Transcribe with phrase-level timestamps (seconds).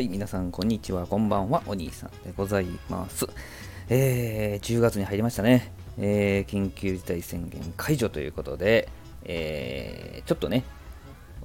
[0.00, 3.26] はい、皆さん、こんにちは、こんばんは、お兄さんでございます。
[3.90, 5.74] えー、10月に入りましたね。
[5.98, 8.88] えー、緊急事態宣言解除ということで、
[9.24, 10.64] えー、ちょっとね、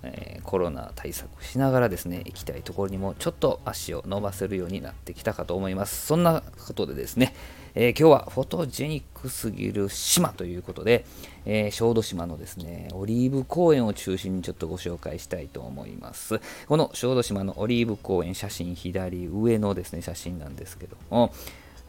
[0.03, 6.05] えー、コロナ対策しながらですね、行きたいところにもちょっと足を伸ばせるようになってきたかと思います。
[6.05, 7.33] そんなことでですね、
[7.77, 11.05] えー、今日はフォトジェニックすぎる島ということで、
[11.45, 16.39] えー、小豆島のですね、オリーブ公園を中心にちょっとご紹介したいと思います。
[16.67, 21.33] この小豆島のオリーブ公園、写真左上のですね、写真なんですけども、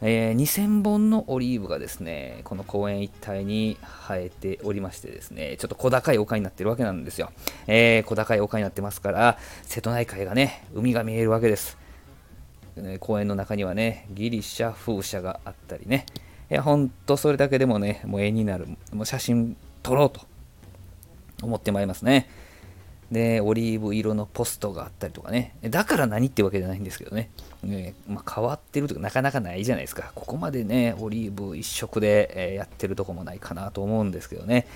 [0.01, 7.31] えー、2000本のオリーブがですね、この公園一帯に生えておりましてですね、ちょっと小高い丘になってるわけなんですよ。
[7.65, 11.77] えー、小高い丘になってますから、瀬戸内海がね、海が見えるわけです。
[12.99, 16.05] 公園の中にはね、ギリシャ風車があったりね、
[16.49, 20.21] いや、ほんとそれだけでもね、もう絵になる、もう写真撮ろうと
[21.41, 22.29] 思ってまいりますね。
[23.11, 25.55] で、オリーブ色のポストがあったりとかね。
[25.61, 27.29] だから何ってわけじゃないんですけどね。
[27.63, 30.11] ねまあ、変わってるとかなかなかないじゃないですか。
[30.13, 34.67] ここまでね、オリーブ一色で、やってるとこもないかなと思うんですけどね。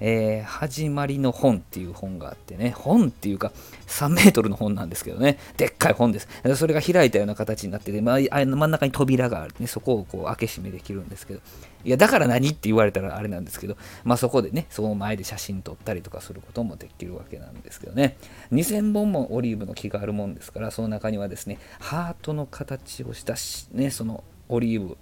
[0.00, 3.52] えー、始まりの本っていう本があってね、本っていうか
[3.86, 6.28] 3メートルの本なんですけどね、でっかい本です。
[6.56, 11.40] それが開いたような形になってて、まあ、真ん中に扉がある、ね、そこをこう開け閉めできるんですけど、
[11.84, 18.16] いや、だから何って言われたらあれなんですけど、まあそこでね、その前で写真撮ったりとかすることもできるわけなんですけどね、
[18.52, 24.96] 2000本もオリーブの木があるもんですから、その中にはですね、ハートの形をしたし、ね、そのオリーブ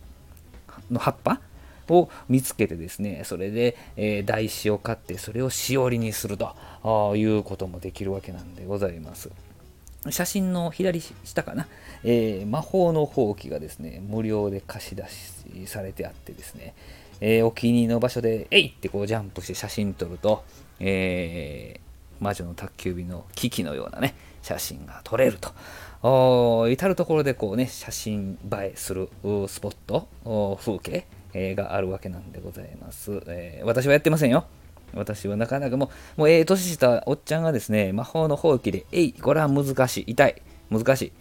[0.91, 1.41] の葉っぱ
[1.95, 9.31] を見つけてですね、それで、えー、台紙を買って、それをしおりにするということもできるわけなんでございます。
[10.11, 11.67] 写真の左下かな、
[12.05, 16.75] えー、魔法のほうきがですね、無料で貸し出しされてあってですね、
[17.21, 20.45] えー、お気に入りの場所で、えいってこうジャンプして写真撮ると、
[20.79, 25.51] えー、魔女の宅急便の危機のようなね、写真が撮れると。
[26.69, 29.09] 至る所でこうね、写真映えする
[29.49, 30.09] スポット、
[30.61, 31.07] 風景、
[31.39, 34.47] えー、があるわけなんでございます、えー、私はやってませんよ。
[34.95, 41.13] 私はなかなかもう、もうええ年したおっちゃんがですね、魔法の放棄で、えい、これは難しい、痛い、難しい。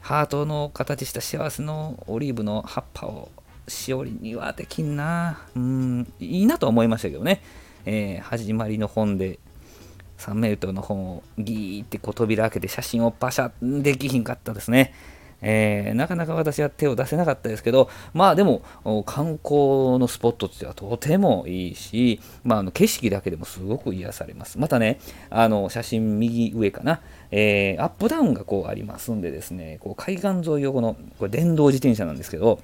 [0.00, 3.30] ハートの形した幸せのオリーブの葉っぱを
[3.68, 5.40] しおりにはできんな。
[5.54, 7.40] うん、いいなと思いましたけどね。
[7.86, 9.38] えー、始まりの本で
[10.18, 13.52] 3メートルの本をギーってこう扉開けて写真をパシャ
[13.82, 14.92] できひんかったですね。
[15.42, 18.62] えー、なかなか私は手を出せなかったですけど、まあでも、
[19.04, 24.58] 観光のスポットとしてはとてもいいし、まあ、あの景色だけでもすごく癒されます。
[24.58, 32.60] またね、あの写真右上かな、えー、アップダウンがこうありますんでですね、こう海岸沿いをこの、これ電動自転車なんですけど、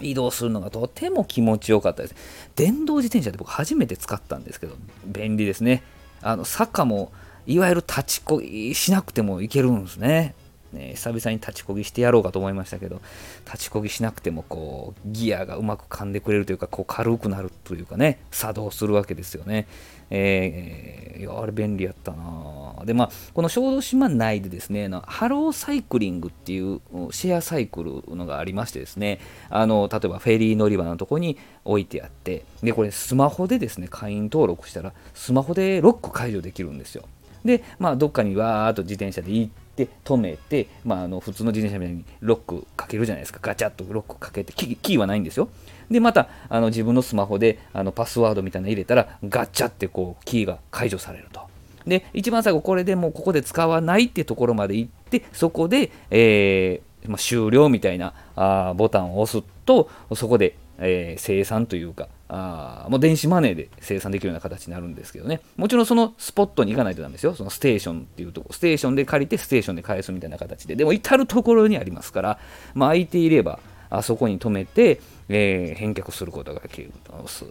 [0.00, 2.14] 移動するのがとても気持ちよかったです。
[2.56, 4.74] 電動自転車って僕初めて使ったんですけど、
[5.06, 5.82] 便利ですね。
[6.22, 7.12] あの坂も
[7.46, 10.34] いわゆる立ちこぎしなくてもいけるんですね。
[10.74, 13.00] ね、久々に立ちこぎしてやろうかと思いましたけど、
[13.46, 19.66] 立ちこぎしなくてもこうギアがうまく噛んでくれるというか、こう軽くなるというかね、作動するわけですよね。
[20.10, 26.80] えー、いや、あれ便利やったなで、まあ、この小豆島内でですね、ハローサイクリングっていう
[27.10, 37.04] シェアサイクルのがありましてですね、あの、例えばフェリー乗り場のとこに置いてあって、で、これスマホでですね、会員登録したら、スマホでロック解除できるんですよ。
[37.44, 43.40] で、まあ、どっかにわーっと自転車で行っ、で止めて、まあ、あの普通の自転車みたいにロックかけるじゃないですか。
[43.42, 45.48] ガチャッとロックかけてキーはないんですよ。
[45.90, 51.40] でまたあの自分のスマホであのパスワードみたいなの入れたらガチャってこうキーが解除されると。
[51.86, 65.40] で一番最後これでもうここで使わないってところまで行ってそこで、えーまあ、終了みたいなあボタンを押すとそこで、えー、生産というかあもう電子マネーで生産できるような形になるんですけどね。
[65.56, 67.34] もちろんそのスポットに行かないとダメですよ。
[67.34, 70.76] そのステーションっていうとこ、ステーションで借りてステーションで返すみたいな形で。
[70.76, 72.38] でも至る所にありますから、
[72.74, 73.58] まあ、空いていれば、
[73.90, 76.92] あそこに止めて、えー、返却することができる。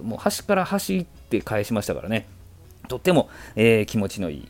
[0.04, 2.28] もう端から端って返しましたからね。
[2.90, 4.48] とっても、えー、気持ちのいい、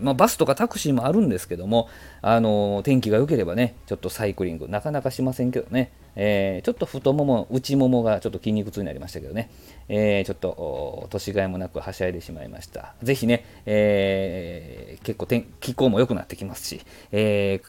[0.00, 1.88] まあ、バスとかタクシーもあるんですけども、
[2.22, 9.50] あの、天気が良ければね、ちょっとサイクリング、なかなかしませんけどね、えちょっと太もも、内ももがちょっと筋肉痛になりましたけどね、
[9.88, 12.94] えちょっと年がいもなくはしゃいでしまいました。
[13.02, 16.80] ぜひね、えー結構天気候も良くなってきますし、
[17.10, 17.60] え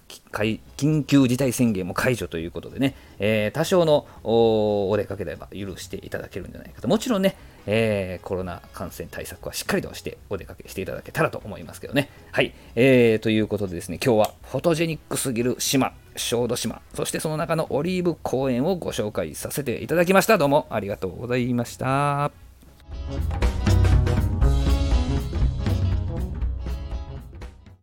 [0.77, 6.87] 緊急事態宣言も解除ということでね、え多少のお出かければ許していただけるんじゃないかと。
[6.87, 7.35] もちろんね、
[7.67, 12.09] えー、コロナ感染対策はしっかりとしてお出かけしていただけたらと思いますけどね。
[12.31, 12.53] はい。
[12.75, 20.37] えー、ということでですね、今日はフォトジェニックすぎる島、小豆島、そしてその中のオリーブ公園をご紹介させていただきました。
[20.37, 22.31] どうもありがとうございました。